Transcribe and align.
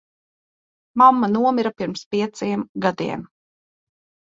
Mamma 1.01 1.29
nomira 1.33 1.73
pirms 1.83 2.03
pieciem 2.17 2.67
gadiem. 2.89 3.29